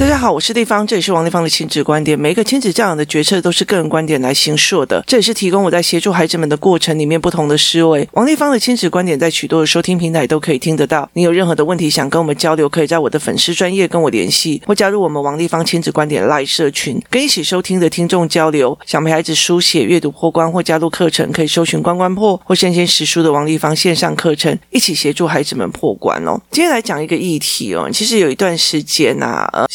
[0.00, 2.18] 大家好，我是丽芳，这里是王丽芳的亲子观点。
[2.18, 8.08] 每一个亲子教养的决策都是个人观点来行说的，这也是提供我在协助孩子们的过程里面不同的思维。
[8.12, 11.06] 王丽芳的亲子观点在许多的收听平台都可以听得到。
[11.12, 18.78] 你有任何的问题想跟我们交流，可以在我的粉丝专业跟我联系，或加入我们王丽芳亲子观点赖社群，跟一起收听的听众交流。
[18.86, 26.40] 想陪孩子书写、阅读破关或加入课程，可以搜寻“关关破”或“身先识书”的王丽芳线上课程，一起协助孩子们破关哦。
[26.50, 29.66] 今天来讲一个议题哦，其实有一段时间啊，呃，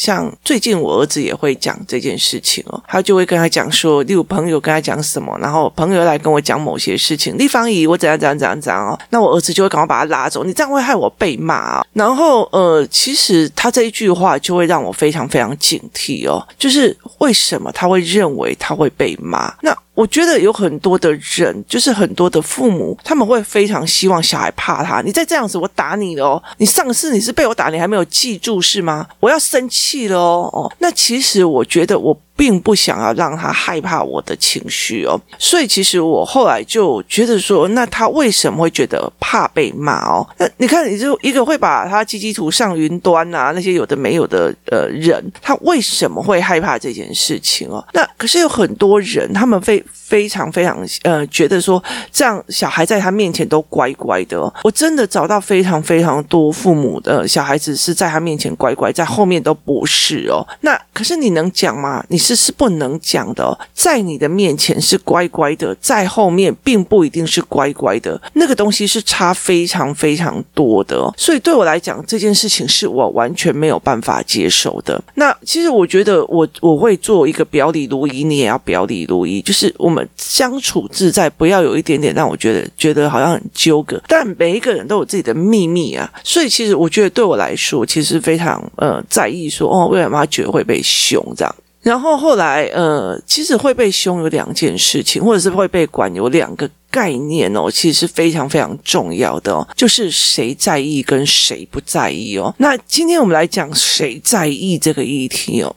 [0.44, 11.84] 最近我儿子也会讲这件事情哦，他就会跟他讲说，例如朋友跟他讲什么，然后朋友来跟我讲某些事情，立方姨我怎样怎样怎样怎样哦，那我儿子就会赶快把他拉走，你这样会害我被骂啊。
[11.92, 19.52] 然后呃，其实他这一句话就会让我非常非常警惕哦，就是为什么他会认为他会被骂？
[19.62, 19.76] 那。
[19.96, 25.00] 我觉得有很多的人，就是很多的父母，他们会非常希望小孩怕他。
[25.00, 26.42] 你再这样子，我打你了哦！
[26.58, 29.08] 你上次你是被我打，你还没有记住是吗？
[29.18, 30.50] 我要生气了哦！
[30.52, 32.16] 哦，那其实我觉得我。
[32.36, 40.28] 并不想要让他害怕我的情绪哦，所以其实我后来就觉得说，那他为什么会觉得怕被骂哦？
[40.36, 47.82] 那你看，你就一个会把他积极图上云端啊，那些有的没有的呃人，他为什么会害怕这件事情哦？
[47.94, 54.52] 那可是有很多人，他们非非常非常呃觉得说，这样小孩在他面前都乖乖的哦。
[54.62, 60.46] 我真的找到非常非常多父母的小孩子是在他面前乖乖，在后面都不是哦。
[60.60, 62.04] 那可是你能讲吗？
[62.08, 62.25] 你？
[62.26, 71.08] 这是不能讲的，在你的面前是乖乖的，在后面并不一定是乖乖的，那个东西是差非常非常多的。
[71.16, 75.00] 所以对我来讲，这件事情是我完全没有办法接受的。
[75.14, 84.02] 那其实我觉得我，我我会做一个表里如一，你也要表里如一，就是我们相处自在，不要有一点点让我觉得觉得好像很纠葛。
[84.08, 91.54] 但每一个人都有自己的秘密啊，所以其实我觉得对我来说，其实非常呃在意说哦，为什么他觉得会被凶这样。
[91.86, 102.52] 然后后来，呃，其实会被凶有两件事情，或者是会被管有两个概念哦，其实是非常非常重要的哦，就是谁在意跟谁不在意哦。
[102.58, 105.76] 那今天我们来讲谁在意这个议题哦。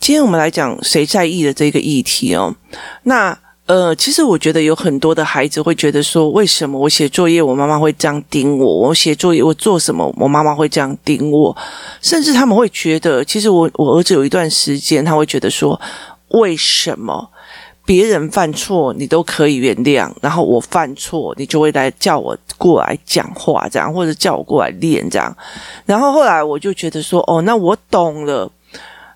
[0.00, 2.56] 今天我们来讲谁在意的这个议题哦。
[3.04, 3.38] 那。
[3.68, 8.88] 呃，其实我觉得有很多的孩子会觉得说，为什么我写作业，我妈妈会这样盯我？
[8.88, 11.54] 我写作业，我做什么，我妈妈会这样盯我？
[12.00, 15.78] 甚至他们会觉得，其实我我儿子有一段时间，他会觉得说，
[16.28, 17.28] 为什么
[17.84, 25.36] 别人犯错你都可以原谅，然后我犯错你就会来叫我过来讲话这样，或者叫我过来练这样？
[25.84, 28.50] 然后后来我就觉得说，哦，那我懂了。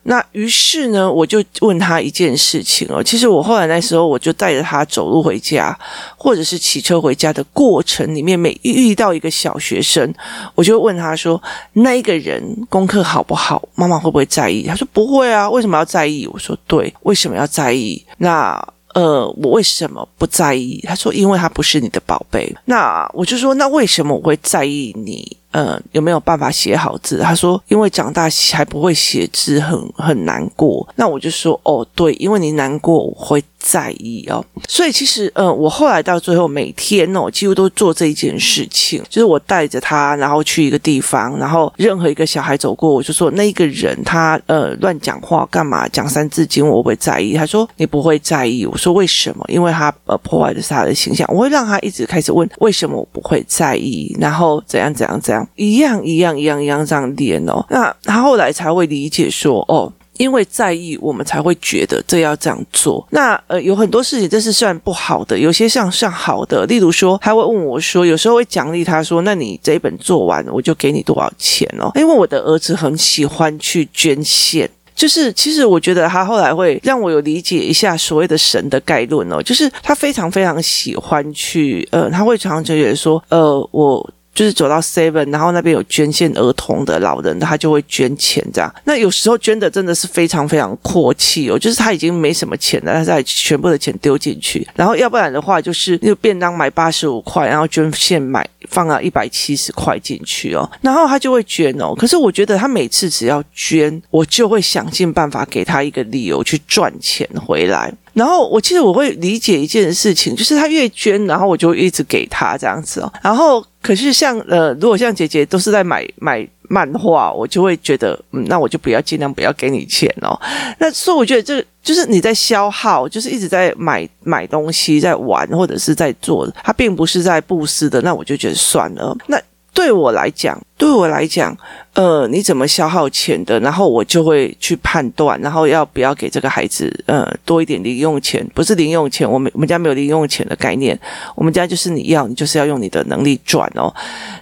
[0.05, 3.03] 那于是呢，我就问他一件事情哦。
[3.03, 5.79] 其实我后来那时候，我就带着他走路回家，
[6.17, 10.13] 或者是骑车回家的过程里面，每遇到一个小学生，
[10.55, 11.41] 我就问他说
[11.75, 13.63] ：“那一个人功课好不好？
[13.75, 18.61] 妈妈会不会在意？”他说：“不会啊，为什么要在意？”我说：“对，为什么要在意？”那
[18.95, 20.85] 呃，我为什么不在意？
[20.87, 27.19] 他说：“因为他不是你的宝贝。”那我就说：“那为什么我会在意你？”呃，有没有办法写好字？
[27.21, 30.87] 他说，因为长大还不会写字很，很难过。
[30.97, 34.45] 那我就说，哦，对，因为你难过，我会在意哦。
[34.69, 45.89] 所以其实，呃，我后来到最后每天哦，几乎都做这一件事情，就是我带着他，然后去一个地方，然后任何一个小孩走过，我就说那个人他呃乱讲话干嘛？
[45.89, 47.35] 讲三字经我会不会在意？
[47.35, 48.67] 他说你不会在意。
[48.67, 49.45] 我说为什么？
[49.49, 51.27] 因为他呃破坏的是他的形象。
[51.33, 55.49] 我会让他一直开始问为什么我不会在意，然后怎样怎样怎样。
[55.57, 63.05] 一样一样一样一样这样练哦，那他后来才会理解说哦，因为在意，我们才会觉得这要这样做。
[63.11, 71.91] 那呃，有很多事情这是算不好的，有些像算好的，例如说，他会问我说，有时候会奖励他说，那你这一本做完，我就给你多少钱哦？
[71.97, 84.09] 因为我的儿子很喜欢去捐献，就是其实我觉得他后来会让我有理解一下所谓的神的概论哦，就是他非常非常喜欢去呃，他会常常觉得说呃我。
[84.35, 88.75] 就是走到 Seven，然后那边有捐献儿童的老人，他就会捐钱这样。
[88.85, 94.67] 那有时候捐的真的是非常非常阔气哦，就是他已经没什么钱了，他再全部的钱丢进去。
[94.75, 101.95] 然后要不然的话，就是那个便当买八十五块，然后捐献买放了一百七十块进去哦，然后他就会捐哦。
[101.95, 107.93] 可是我觉得他每次只要捐，我就会想尽办法给他一个理由去赚钱回来。
[108.13, 113.13] 然后我其实我会理解一件事情，就是他越捐，然后我就一直给他这样子哦。
[113.23, 120.39] 然后可是像呃，如果像姐姐都是在买买漫画，我就会觉得，嗯，那我就不要尽量不要给你钱哦。
[120.79, 128.01] 那所以我觉得这就是你在消耗，就是一直在买买东西，在玩或者是在做，他并不是在布施的。
[128.03, 129.17] 那我就觉得算了。
[129.27, 129.41] 那
[129.73, 130.61] 对我来讲。
[130.83, 131.57] 对我来讲，
[131.95, 140.99] 呃，你怎么消耗钱的，然后我就会去判断，然后要不要给这个孩子呃多一点零用钱，不是零用钱，我们我们家没有零用钱的概念，
[141.37, 143.95] 我们家就是你要你就是要用你的能力赚哦。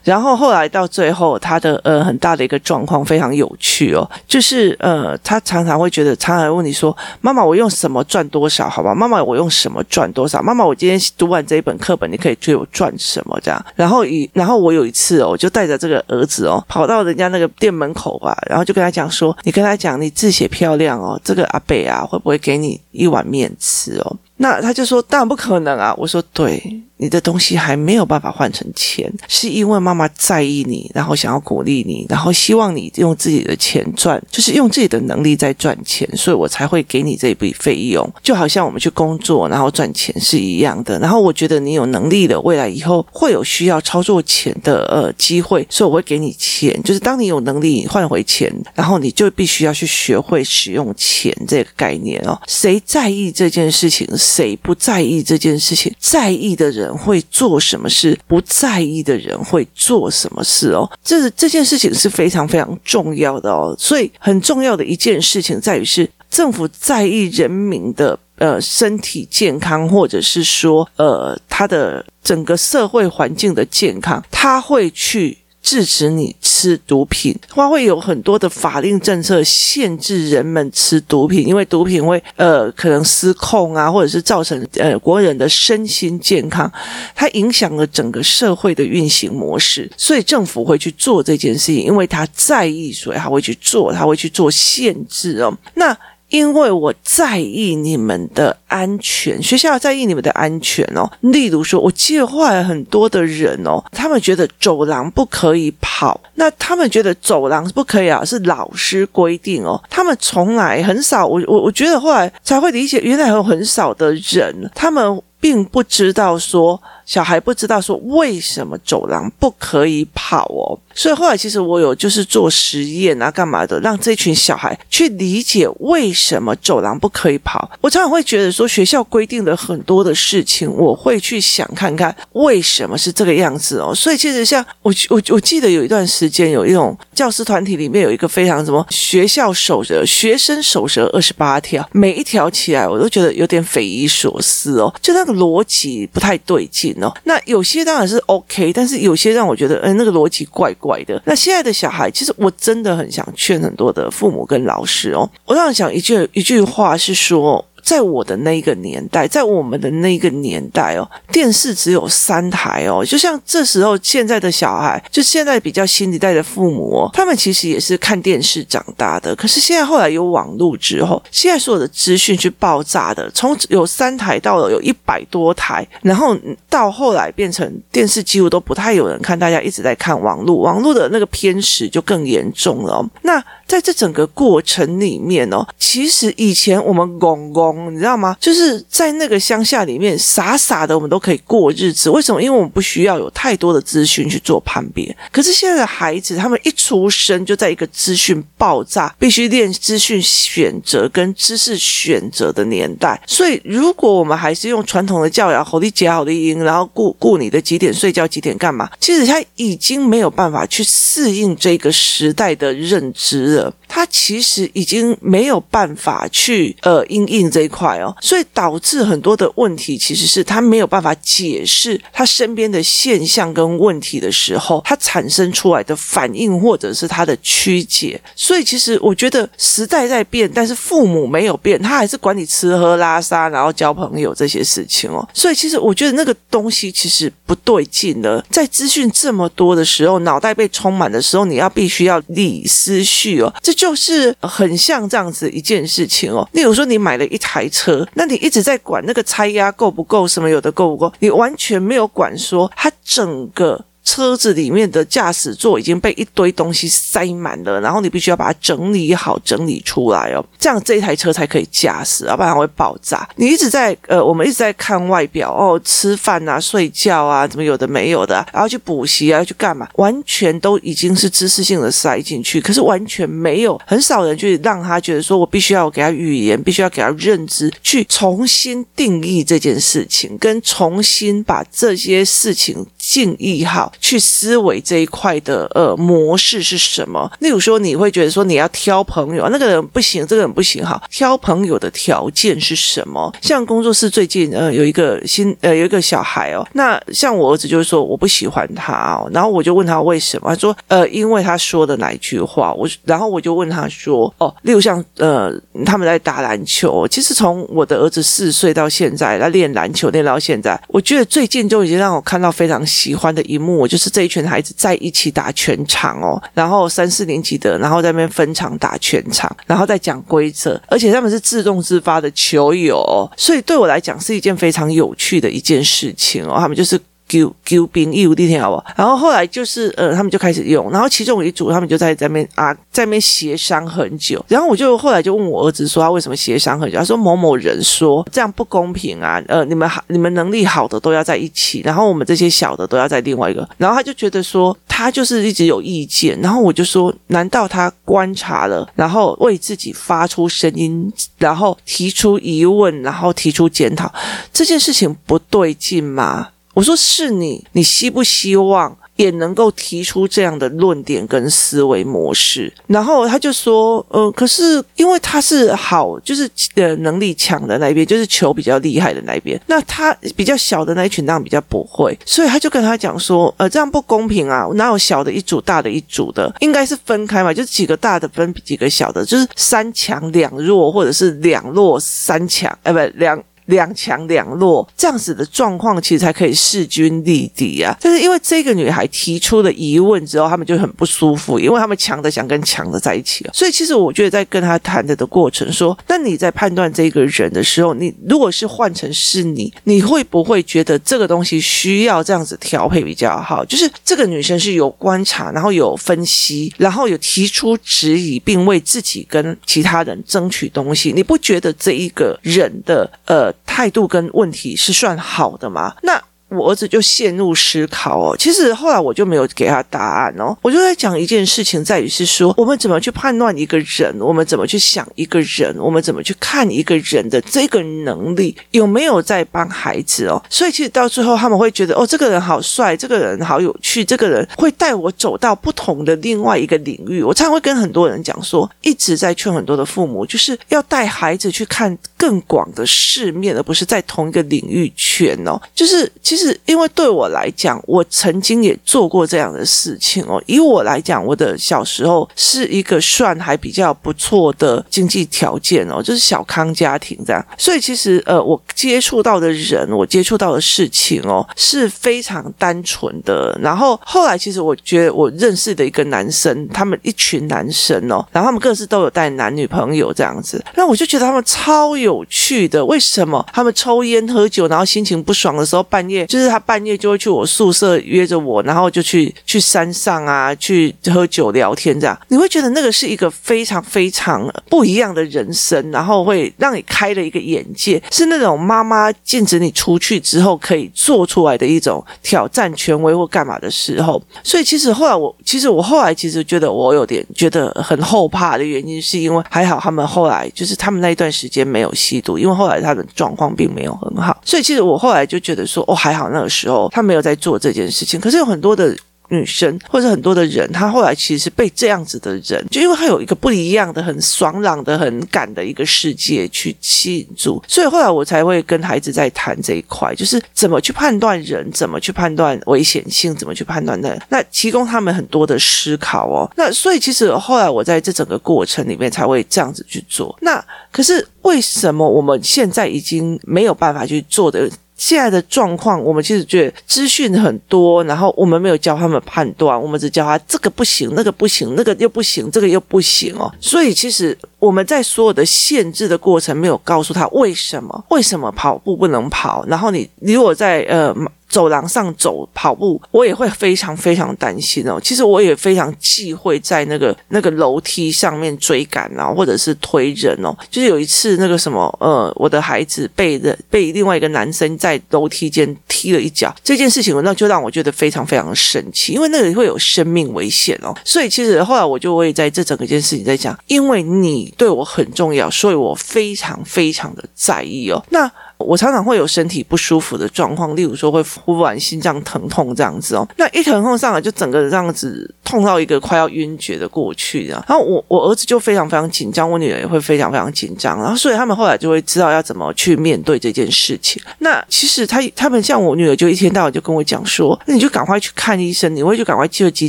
[0.03, 8.67] 然后后来到最后，他的呃很大的一个状况非常有趣哦，就是呃他常常会觉得，常常问你说，妈妈我用什么赚多少？
[8.67, 10.43] 好吧，妈妈我用什么赚多少？
[10.43, 13.39] 妈妈我今天读完这一本课本，你可以对我赚什么？
[13.43, 24.17] 这样，然后以然后我有一次哦，我就带着这个儿子子哦，跑到人家那个店门口吧，然后就跟他讲说，你跟他讲，你字写漂亮哦，这个阿北啊会不会给你一碗面吃哦？
[24.37, 25.93] 那他就说，当然不可能啊！
[25.99, 38.07] 我说，对，你的东西还没有办法换成钱，是因为妈妈在意你，然后想要鼓励你，然后希望你用自己的钱赚，就是用自己的能力在赚钱，所以我才会给你这一笔费用。
[38.23, 40.99] 就好像我们去工作，然后赚钱是一样的。
[40.99, 46.79] 然后我觉得你有能力的，未来以后会有需要操作钱的呃机会，所以我会给你钱。
[46.83, 52.39] 就是当你有能力换回钱，然后你就必须要去学会使用钱这个概念哦。
[52.47, 54.07] 谁在意这件事情？
[54.17, 55.91] 谁不在意这件事情？
[55.99, 58.19] 在意的人会做什么事？
[58.27, 60.73] 不在意的人会做什么事？
[60.73, 63.75] 哦，这这件事情是非常非常重要的哦。
[63.79, 75.37] 所以很重要的一件事情在于是政府在意人民的呃身体健康，或者是说呃他的整个社会环境的健康，他会去。
[75.63, 86.71] 制止你吃毒品，它会有很多的法令政策限制人们吃毒品，因为毒品会呃可能失控啊，或者是造成呃国人的身心健康，
[87.15, 95.57] 它影响了整个社会的运行模式，所以政府会去做这件事情，因为他在意，所以他会去做，他会去做限制哦。
[95.75, 95.97] 那。
[96.31, 101.11] 因为我在意你们的安全，学校在意你们的安全哦。
[101.21, 109.81] 例如说，我接坏了很多的人哦，他们觉得走廊不可以跑，那他们觉得走廊不可以啊，是老师规定哦。
[109.91, 116.81] 他们从来很少，我我我觉得后来才会理解，原来有很少的人，他们并不知道说。
[117.11, 127.69] 小孩不知道说为什么走廊不可以跑哦，所以后来其实我有就是做实验啊，干嘛的，让这群小孩去理解为什么走廊不可以跑。
[127.81, 133.93] 我常常会觉得说学校规定的很多的事情，我会去想看看为什么是这个样子哦。
[133.93, 146.97] 所以其实像我我我记得有一段时间有一种教师团体里面有一个非常什么学校守则、学生守则二十八条，每一条起来我都觉得有点匪夷所思哦，就那个逻辑不太对劲。
[147.25, 151.23] 那有些当然是 OK，但是有些让我觉得，哎，那个逻辑怪怪的。
[151.25, 157.65] 那现在的小孩，其实我真的很想劝很多的父母跟老师哦，我当时讲一句一句话是说。
[157.83, 163.05] 在我的那一个年代，在我们的那一个年代哦，电视只有三台哦。
[163.05, 169.35] 就像这时候现在的小孩，就现在比较新一代的父母哦，他们其实也是看电视长大的。
[169.35, 176.37] 可是现在后来有网络之后，现在所有的资讯去爆炸的，从有三台到了有一百多台，然后
[176.69, 183.05] 到后来变成电视几乎都不太有人看，大家一直在看网络，网络的那个偏食就更严重了。
[183.23, 188.37] 那在这整个过程里面哦，其实以前我们公公你知道吗？
[188.41, 192.11] 就是在那个乡下里面，傻傻的我们都可以过日子。
[192.11, 192.43] 为什么？
[192.43, 195.15] 因为我们不需要有太多的资讯去做判别。
[195.31, 203.21] 可是现在的孩子，他们一出生就在一个资讯爆炸、必须练资讯选择跟知识选择的年代。
[203.27, 213.75] 所以，如果我们还是用传统的教养，好的教好的音，然后顾顾你的几点睡觉、几点干嘛，其实他已经没有办法去适应这个时代的认知了。
[213.93, 228.19] 他其实已经没有办法去呃应应这一块哦，所以导致很多的问题，其实是他没有办法解释他身边的现象跟问题的时候，他产生出来的反应或者是他的曲解。
[228.37, 235.29] 所以其实我觉得时代在变，但是父母没有变，他还是管你吃喝拉撒，然后交朋友这些事情哦。
[235.35, 243.75] 所以其实我觉得那个东西其实不对劲了，在资讯这么多的时候，脑袋被充满的时候，你要必须要理思绪哦，这。
[243.81, 246.47] 就是很像这样子一件事情哦。
[246.53, 253.83] 例如说，你买了一台车，那你一直在管那个胎压够不够，什么有的够不够，你完全没有管说它整个。
[254.03, 263.29] 车子里面的驾驶座已经被一堆东西塞满了，然后你必须要把它整理好、整理出来哦，这样这一台车才可以驾驶，要不然它会爆炸。
[263.37, 269.89] 你一直在呃，我们一直在看外表哦，吃饭啊、睡觉啊，怎么有的没有的，然后去补习啊，去干嘛？
[269.95, 283.90] 完全都已经是知识性的塞进去，可是完全没有很少人去让他觉得说我必须要给他语言，必须要给他认知，去重新定义这件事情，跟重新把这些事情定义好。
[283.99, 287.31] 去思维这一块的呃模式是什么。
[287.41, 293.33] 例如说，你会觉得说你要挑朋友，那个人不行，这个人不行，好，挑朋友的条件是什么？
[293.41, 305.53] 像工作室最近呃有一个新呃有一个小孩哦，那像我儿子就是说我不喜欢他哦，然后我就问他为什么，他说呃因为他说的哪一句话，我然后我就问他说哦，例如像呃
[305.85, 327.01] 他们在打篮球，其实从我的儿子四岁到现在，他练篮球练到现在，我觉得最近就已经让我看到非常喜欢的一幕，我就是这一群孩子在一起打全场哦，然后三四年级的，然后在那边分场打全场，然后再讲规则，而且他们是自动自发的球友，所以对我来讲是一件非常有趣的一件事情哦，他们就是。
[327.31, 328.85] 救救兵义务那天好不好？
[328.97, 334.45] 然后后来就是呃，他们就开始用，然后其中一组他们就在在那边啊，在那边协商很久。
[334.49, 336.99] 然后我就后来就问我儿子说他为什么协商很久？
[336.99, 343.69] 他说某某人说这样不公平啊，呃，你们好，你们能力好的都要在一起，然后我们这些小的都要在另外一个。
[343.79, 346.37] 然后他就觉得说他就是一直有意见。
[346.41, 354.13] 然后我就说，难道他观察了，然后为自己发出声音，然后提出疑问，然后提出检讨，
[354.53, 356.49] 这件事情不对劲吗？
[356.81, 362.73] 我说是你，你希不希望也能够提出这样的论点跟思维模式？
[362.87, 383.39] 然后他就说，呃，可是因为他是好，就是呃能力强的那一边，就是球比较厉害的那一边，那他比较小的那一群当然比较不会，所以他就跟他讲说，呃，这样不公平啊，哪有小的一组，大的一组的，应该是分开嘛，就几个大的分几个小的，就是三强两弱，或者是两弱三强，呃，不两。
[383.71, 387.97] 两强两弱这样子的状况，其实才可以势均力敌啊！
[388.01, 393.51] 但是因为这个女孩提出了疑问之后，他们就很不舒服，因为他们强的想跟强的在一起了。
[393.55, 403.65] 所以其实我觉得在跟他谈的的过程，说，那你在判断这个人的时候，你如果是换成是你，你会不会觉得这个东西需要这样子调配比较好？
[403.65, 411.13] 就是这个女生是有观察，然后有分析，然后有提出质疑，并为自己跟其他人争取东西。
[411.13, 413.55] 你不觉得这一个人的呃？
[413.67, 415.95] 态度跟问题是算好的吗？
[416.03, 418.37] 那我儿子就陷入思考哦。
[418.37, 420.57] 其实后来我就没有给他答案哦。
[420.63, 430.43] 我就在讲一件事情，在于是说我们怎么去判断一个人，我们怎么去想一个人，我们怎么去看一个人的这个能力有没有在帮孩子哦。
[430.49, 437.23] 所以其实到最后他们会觉得哦，这个人好帅，这个人好有趣，这个人会带我走到不同的另外一个领域。
[437.23, 445.10] 我常常会跟很多人讲说，一直在劝很多的父母，就是要带孩子去看更广的世面，而不是在同一个领域去
[445.47, 445.61] 哦。
[445.75, 450.43] 就是其实因为对我来讲，我曾经也做过这样的事情哦。
[450.47, 457.47] 以我来讲，我的小时候是一个算还比较不错的经济条件哦，就是小康家庭这样。
[457.57, 463.57] 所以其实呃，我接触到的人，我接触到的事情哦，是非常单纯的。
[463.63, 471.91] 然后后来其实我觉得我认识的一个男生，他们一群男生哦，然后他们各自都有带男女朋友这样子，那我就觉得他们超。
[472.01, 482.19] 有趣的，为什么他们抽烟喝酒，然后心情不爽的时候，半夜就是他半夜就会去我宿舍约着我，然后就去去山上啊，去喝酒聊天这样。
[482.29, 494.21] 你会觉得那个是一个非常非常不一样的人生，然后会让你开了一个眼界，是那种妈妈禁止你出去之后可以做出来的一种挑战权威或干嘛的时候。
[494.43, 501.91] 所以其实后来我，其实我后来其实觉得我有点觉得很后怕的原因，是因为还好他们后来就是他们那一段时间没有。
[502.01, 508.21] 吸毒，因为后来他的状况并没有很好，所以其实我后来就觉得说，哦，还好那个时候他没有在做这件事情。
[508.21, 508.95] 可是有很多的
[509.33, 526.51] 女生或者很多的人，他后来其实是被这样子的人，就因为他有一个不一样的、很爽朗的、很敢的一个世界去吸引住，所以后来我才会跟孩子在谈这一块，就是怎么去判断人，怎么去判断危险性，怎么去判断那那提供他们很多的思考哦。
[526.57, 530.37] 那所以其实后来我在这整个过程里面才会这样子去做。
[530.43, 531.27] 那可是。
[531.43, 534.71] 为什么我们现在已经没有办法去做的？
[535.01, 543.51] 现在的状况，我们其实觉得资讯很多，然后我们没有教他们判断，我们只教他这个不行，那个不行，那个又不行，这个又不行哦。
[543.59, 549.65] 所以其实我们在所有的限制的过程，没有告诉他为什么，为什么跑步不能跑。
[549.67, 551.17] 然后你，如果在呃。
[551.51, 554.99] 走廊上走跑步，我也会非常非常担心哦。
[555.03, 560.57] 其实我也非常忌讳在那个那个楼梯上面追赶啊，或者是推人哦。
[560.71, 570.97] 就是有一次那个什么呃，我的孩子被人被另外一个男生在楼梯间踢了一脚，这件事情那就让我觉得非常非常生气，因为那个会有生命危险哦。
[571.05, 578.01] 所以其实后来我就会在这整个件事情在讲，因为你对我很重要，所以我非常非常的在意哦。
[578.11, 578.31] 那。
[578.61, 583.27] 我常常会有身体不舒服的状况，例如说会忽然心脏疼痛这样子哦。
[583.37, 587.55] 那一疼痛上来，就整个这样子痛到一个快要晕厥的过去的。
[587.69, 590.99] 然后我我儿子就非常非常紧张，我女儿也会非常非常紧张。
[591.01, 594.23] 然后所以他们后来就会知道要怎么去面对这件事情。
[594.39, 599.89] 那其实他他们像我女儿，就一天到晚就跟我讲说，那你就赶快去看医生，你会就赶快去急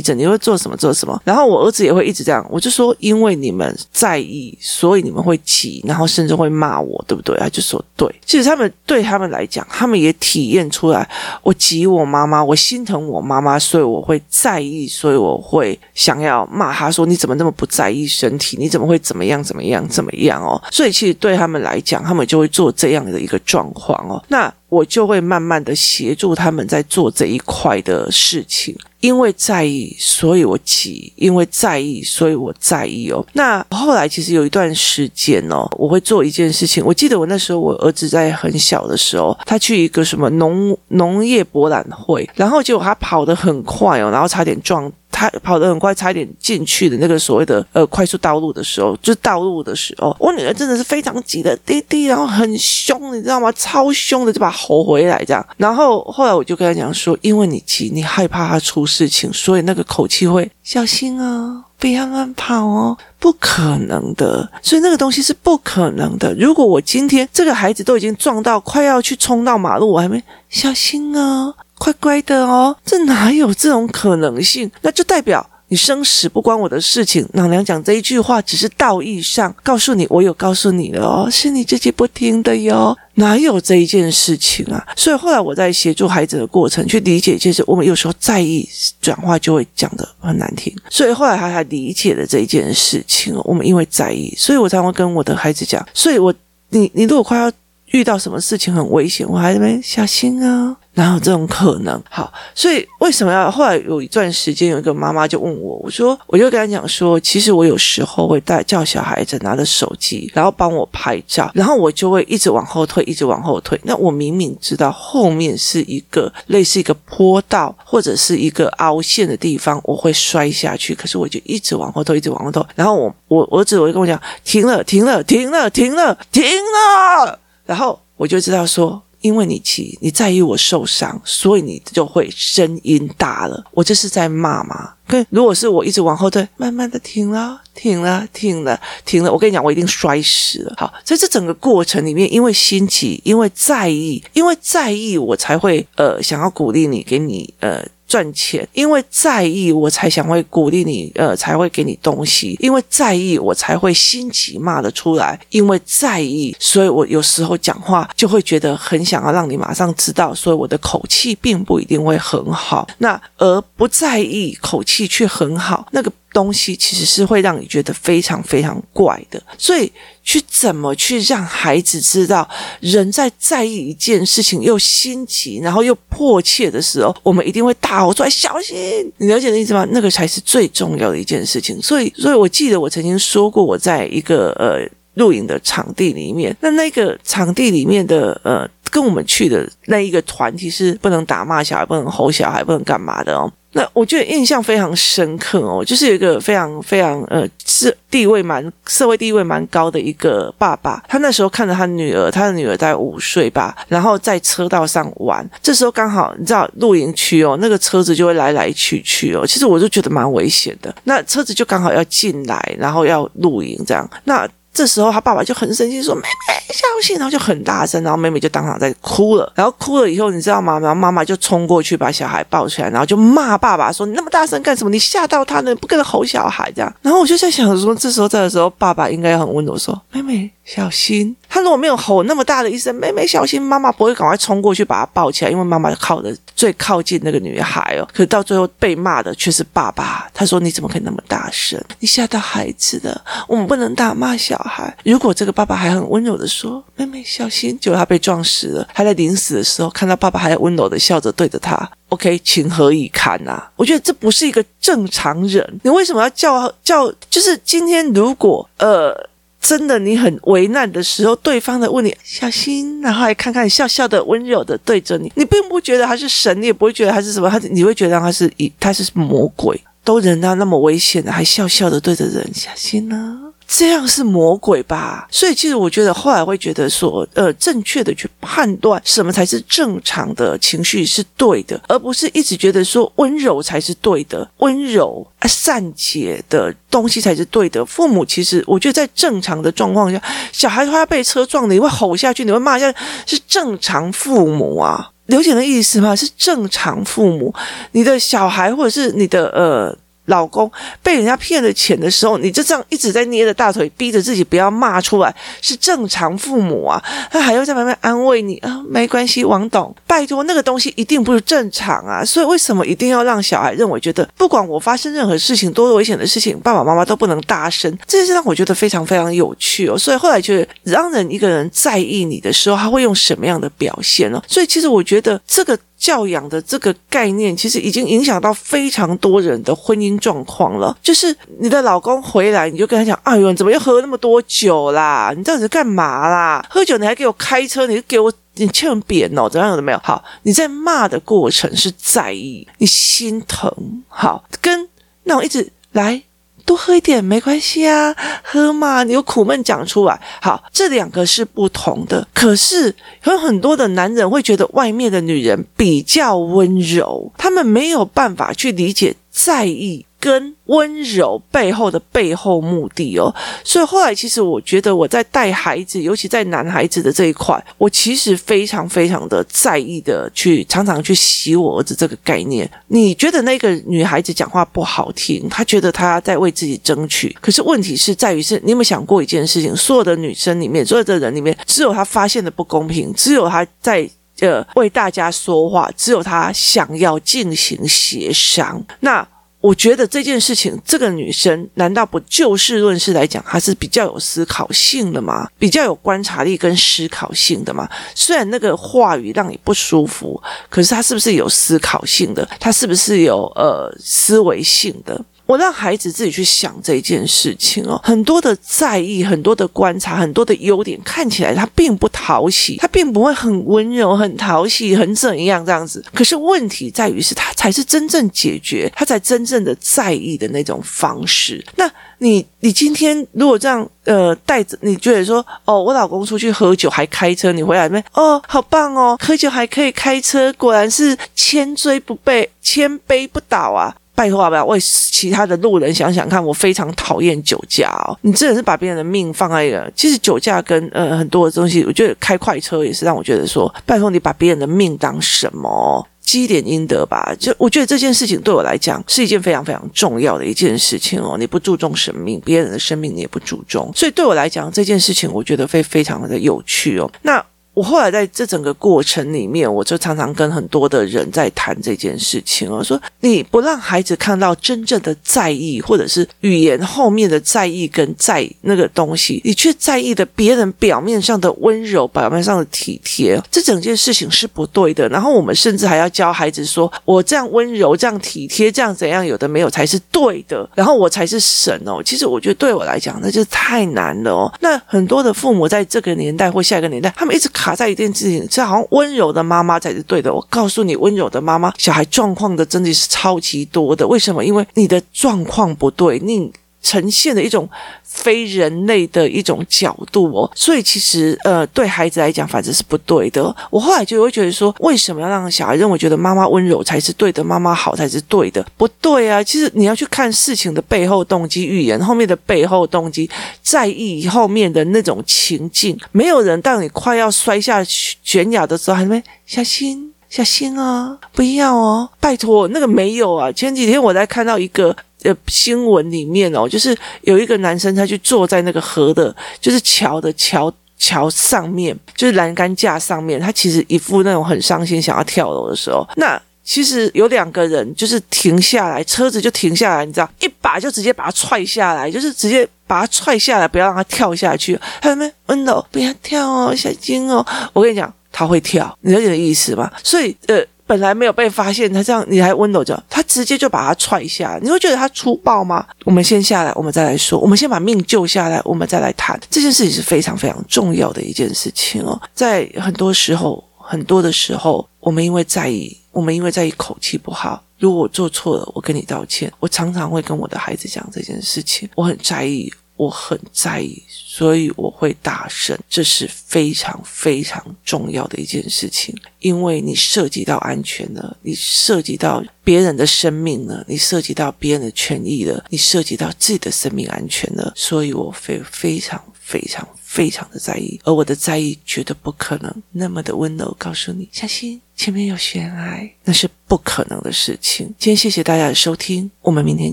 [0.00, 1.20] 诊，你会做什么做什么。
[1.24, 7.36] 然后我儿子也会一直这样，我就说，因为你们在意，所以你们会急，然后甚至会骂我，对不对？
[7.38, 8.08] 他就说对。
[8.24, 11.08] 其实他们对他们来讲，他们也体验出来，
[11.42, 18.56] 我急我妈妈，我心疼我妈妈，所以我会在意，所以我会想要骂他说，你怎么那么不在意身体？
[18.58, 20.60] 你怎么会怎么样怎么样怎么样哦？
[20.70, 24.22] 所以其实对他们来讲，他们就会做这样的一个状况哦。
[24.28, 28.74] 那我就会慢慢的协助他们在做这一块的事情。
[29.00, 33.22] 因为在意，所以我急；因为在意，所以我在意哦。
[33.32, 36.82] 那后来其实有一段时间哦，我会做一件事情。
[36.86, 44.90] 我记得我那时候我儿子在很小的时候，他去一个什么农农业博览会，然后结果他跑得很快哦，然后差点撞。
[45.30, 53.52] 他跑得很快，差一点进去的那个所谓的呃快速道路的时候，就是道路的时候，我女儿真的是非常急的滴滴，然后很凶，你知道吗？
[53.52, 55.46] 超凶的就把他吼回来这样。
[55.56, 64.50] 然后后来我就跟他讲说，因为你急，你害怕他出事情，所以那个口气会小心啊，不要乱跑哦，不可能的。
[64.60, 66.34] 所以那个东西是不可能的。
[66.34, 71.54] 如果我今天这个孩子都已经撞到快要去冲到马路，我还没小心啊。
[71.82, 74.70] 乖乖的哦，这哪有这种可能性？
[74.82, 77.28] 那就代表你生死不关我的事情。
[77.32, 84.86] 老娘讲这一句话，只是道义上告诉你，我有告诉你了哦，是你自己不听的哟，哪有这一件事情啊？
[84.96, 88.68] 所以后来我在协助孩子的过程，去理解，就是我们有时候在意
[89.00, 90.72] 转化，就会讲得很难听。
[90.88, 93.34] 所以后来他才理解了这一件事情。
[93.42, 95.84] 我们因为在意，所以我才会跟我的孩子讲。
[95.92, 96.32] 所以我，
[96.68, 97.50] 你你如果快要
[97.86, 100.76] 遇到什么事情很危险，我还在小心啊。
[100.94, 102.02] 哪有这种可能？
[102.10, 113.80] 好，所以为什么要后来有一段时间，有一个妈妈就问我，我说，我就跟她讲说，其实我有时候会带叫小孩子拿着手机，然后帮我拍照，然后我就会一直往后退，一直往后退。
[113.84, 122.62] 那我明明知道后面是一个类似一个坡道或者是一个凹陷的地方，我会摔下去，可是我就一直往后退，一直往后退。
[122.74, 129.00] 然后我我儿子我就跟我讲，停了，停了，停了，停了，停了，然后我就知道说。
[129.22, 133.64] 因为你急，你在意我受伤，所以你就会声音大了。
[133.70, 134.92] 我这是在骂吗？
[135.06, 140.74] 跟如果是我一直往后退，慢慢的停了，停了，停了，停了，我跟你讲，我一定摔死了。
[140.76, 147.84] 好，在这整个过程里面，因为心急，因为在意，因为在意，我才会呃想要鼓励你，给你呃。
[148.12, 152.54] 赚钱，因为在意，我才想会鼓励你，呃，才会给你东西。
[152.60, 155.40] 因为在意，我才会心急骂得出来。
[155.48, 162.86] 因为在意，所以我有时候讲话就会觉得很想要让你马上知道，所以我的口气并不一定会很好。
[162.98, 166.12] 那而不在意，口气却很好，那个。
[166.32, 169.92] 东西其实是会让你觉得非常非常怪的，所以
[170.22, 172.48] 去怎么去让孩子知道，
[172.80, 179.12] 人在在意一件事情又心急，然后又迫切的时候，我们一定会大吼出来小心。
[179.18, 179.86] 你了解的意思吗？
[179.90, 181.80] 那个才是最重要的一件事情。
[181.82, 193.52] 所以，所以我记得我曾经说过，我在一个呃露营的场地里面，那那个场地里面的呃跟我们去的那一个团体是不能打骂小孩，不能吼小孩，不能干嘛的哦。
[193.72, 214.48] 那我觉得印象非常深刻哦，就是有一个非常非常呃是地位蛮社会地位蛮高的一个爸爸，他那时候看着他女儿，他的女儿大概五岁吧，然后在车道上玩，这时候刚好你知道露营区哦，那个车子就会来来去去哦，其实我就觉得蛮危险的，那车子就刚好要进来，然后要露营这样，那。
[214.72, 219.52] 这时候他爸爸就很生气，说：“妹妹小心！”然后就很大声，然后妹妹就当场在哭了。
[219.54, 220.78] 然后哭了以后，你知道吗？
[220.78, 224.90] 然后妈妈就冲过去把小孩抱起来，然后就骂爸爸说：“你那么大声干什么？
[224.90, 225.74] 你吓到他呢？
[225.76, 238.08] 不跟他吼小孩这样。”然后我就在想说，这时候在的时候，爸爸应该很温柔说：“妹妹小心。”他如果没有吼那么大的一声“妹妹小心”，妈妈不会赶快冲过去把他抱起来，因为妈妈靠的最靠近那个女孩哦。
[238.14, 240.26] 可到最后被骂的却是爸爸。
[240.32, 241.78] 他说：“你怎么可以那么大声？
[241.98, 243.22] 你吓到孩子了。
[243.46, 248.88] 我们不能大骂小孩。”如果这个爸爸还很温柔的说：“妹妹小心。”结果他被撞死了。
[248.94, 253.70] 他在临死的时候看到爸爸还温柔的笑着对着他，OK，情何以堪呐、啊？
[253.76, 255.80] 我觉得这不是一个正常人。
[255.82, 257.12] 你为什么要叫叫？
[257.28, 259.14] 就是今天如果呃。
[259.62, 275.26] 真的，你很为难的时候，对方的问你小心，然后还看看笑笑的温柔的对着你，你并不觉得他是神，你也不会觉得他是什么，他你会觉得他是一他是魔鬼，都人到那么危险了，还笑笑的对着人，小心呢、这样是魔鬼吧？
[275.30, 287.82] 所以其实我觉得后来会觉得说，呃，正确的去判断什么才是正常的情绪是对的，而不是一直觉得说温柔才是对的，温柔啊善解的东西才是对的。
[287.86, 295.10] 父母其实我觉得在正常的状况下，小孩他被车撞了，你会吼下去，你会骂下，是正常父母啊。
[295.26, 296.14] 刘姐的意思吗？
[296.14, 297.54] 是正常父母，
[297.92, 299.96] 你的小孩或者是你的呃。
[300.32, 300.70] 老公
[301.02, 307.02] 被人家骗了钱的时候，你就这样一直在捏着大腿，逼着自己不要骂出来，是正常父母啊。
[307.30, 312.24] 他还要在旁边安慰你啊，没关系，王董，拜托，那个东西一定不是正常啊。
[312.24, 317.94] 所以为什么一定要让小孩认为觉得，不管我发生任何事情，多危险的事情，爸爸妈妈都不能大声？
[318.06, 319.98] 这件事让我觉得非常非常有趣哦。
[319.98, 324.42] 所以后来觉得，让人一个人在意你的时候，他会用什么样的表现呢？
[324.48, 325.78] 所以其实我觉得这个。
[326.02, 330.98] 教养的这个概念，其实已经影响到非常多人的婚姻状况了。
[331.00, 335.32] 就是你的老公回来，你就跟他讲：“哎呦，你怎么又喝那么多酒啦？
[335.36, 336.66] 你这样子干嘛啦？
[336.68, 339.48] 喝酒你还给我开车，你就给我你欠扁哦？
[339.48, 340.00] 怎样有的没有？
[340.02, 343.72] 好，你在骂的过程是在意，你心疼，
[344.08, 344.88] 好，跟
[345.22, 346.20] 那种一直来。”
[346.64, 350.20] 多喝一点没关系啊，喝嘛，你有苦闷讲出来。
[350.40, 352.26] 好，这两个是不同的。
[352.34, 352.94] 可是
[353.24, 360.04] 有很多的男人会觉得外面的女人比较温柔，他们没有办法去理解在意。
[360.22, 372.70] 跟温柔背后的背后目的哦，所以后来其实我觉得我在带孩子，尤其在男孩子的这一块，我其实非常非常的在意的去常常去洗我儿子这个概念。
[372.86, 379.74] 你觉得那个女孩子讲话不好听，她觉得她在为自己争取，可是问题是在于是，你有没有想过一件事情？
[379.74, 384.08] 所有的女生里面，所有的人里面，只有她发现的不公平，只有她在
[384.38, 388.80] 呃为大家说话，只有她想要进行协商。
[389.00, 389.26] 那
[389.62, 395.48] 我觉得这件事情，这个女生难道不就事论事来讲，她是比较有思考性的吗？
[395.56, 397.88] 比较有观察力跟思考性的吗？
[398.14, 402.46] 虽然那个话语让你不舒服，可是她是不是有思考性的？
[402.58, 405.24] 她是不是有呃思维性的？
[405.46, 416.04] 我让孩子自己去想这件事情哦，很多的在意，很多的观察，很多的优点，看起来他并不讨喜，他并不会很温柔、很讨喜、很怎样这样子。
[416.14, 421.64] 可是问题在于是，他才是真正解决，他才真正的在意的那种方式。
[421.76, 428.02] 那你，你今天如果这样，呃，带着你觉得说，哦，我老公出去喝酒还开车，你回来没？
[428.14, 433.94] 哦，好棒哦，喝酒还可以开车，果然是千追不备，千杯不倒啊。
[434.14, 438.16] 拜托，不要为其他的路人想想看，我非常讨厌酒驾哦。
[438.22, 446.06] 你真的是把别人的命放在一个，其实酒驾跟呃很多的东西，我觉得开快车也是让我觉得说，拜托你把别人的命当什么？
[446.20, 447.34] 积点阴德吧。
[447.38, 451.36] 就我觉得这件事情对我来讲是一件非常非常重要的一件事情哦。
[451.38, 457.10] 你不注重生命，别人的生命你也不注重，所以对我来讲这件事情，我觉得非非常的有趣哦。
[457.22, 457.44] 那。
[457.74, 462.70] 我后来在这整个过程里面，我就常常跟很多的人在谈这件事情。
[462.70, 475.08] 我说，你不让孩子看到真正的在意，或者是语言后面的在意跟在那个东西，你却在意的别人表面上的温柔，表面上的体贴，这整件事情是不对的。
[475.08, 480.68] 然后我们甚至还要教孩子说，我这样温柔，这样体贴，这样怎样，有的没有才是对的。
[480.74, 482.02] 然后我才是神哦。
[482.04, 484.52] 其实我觉得对我来讲，那就太难了哦。
[484.60, 487.48] 那很多的父母在这个年代或下一个年代，他们一直。
[487.62, 490.34] 卡在一件事情，这好像温柔的妈妈才是对的。
[490.34, 494.04] 我告诉你，温柔的妈妈，小孩状况的真的是超级多的。
[494.08, 494.44] 为什么？
[494.44, 496.52] 因为你的状况不对，你。
[496.82, 497.68] 呈现的一种
[498.02, 503.42] 非人类的一种角度哦，所以其实呃，对孩子来讲，反正是不对的。
[503.70, 508.66] 我后来就会觉得说，为什么要让小孩认为觉得妈妈温柔才是对的，妈妈好才是对的？
[508.76, 509.42] 不对啊！
[509.42, 513.30] 其实你要去看事情的背后动机、语言后面的背后动机、
[513.62, 515.96] 在意后面的那种情境。
[516.10, 523.50] 没有人当你快要摔下悬崖的时候，还没小心小心哦，不要哦，拜托，那个没有啊。
[523.52, 524.94] 前几天我在看到一个。
[525.24, 544.78] 呃，新闻里面哦，就是有一个男生，他就坐在那个河的，就是桥的桥桥上面，就是栏杆架上面，他其实一副那种很伤心，想要跳楼的时候，那其实有两个人就是停下来，车子就停下来，你知道，一把就直接把他踹下来，就是直接把他踹下来，不要让他跳下去。
[545.00, 545.32] 还有没？
[545.46, 547.44] 温柔，不要跳哦，小心哦。
[547.72, 549.90] 我跟你讲，他会跳，你了解的意思吗？
[550.02, 550.64] 所以，呃。
[550.86, 554.60] 本来没有被发现，他这样你还温柔着，他直接就把他踹下来。
[554.60, 555.86] 你会觉得他粗暴吗？
[556.04, 557.38] 我们先下来，我们再来说。
[557.38, 562.20] 我们先把命救下来，我们再来谈这件事情是非常非常重要的一件事情哦。
[562.34, 567.62] 在很多时候，很多的时候，我们因为在意，我们因为在意口气不好。
[567.78, 569.52] 如果我做错了，我跟你道歉。
[569.58, 572.72] 我常常会跟我的孩子讲这件事情，我很在意。
[573.02, 575.76] 我很在意，所以我会大声。
[575.88, 597.86] 这是非常非常重要的一件事情，因为你涉及到安全了，你涉及到别人的生命了，你涉及到别人的权益了，你涉及到自己的生命安全了，所以我非非常非常非常的在意，而我的在意绝对不可能那么的温柔，告诉你，小心前面有悬崖，那是不可能的事情。
[597.98, 599.92] 今天谢谢大家的收听，我们明天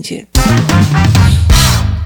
[0.00, 0.24] 见。